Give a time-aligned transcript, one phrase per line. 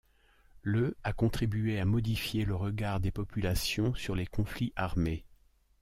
[0.63, 5.25] Le a contribué à modifier le regard des populations sur les conflits armés.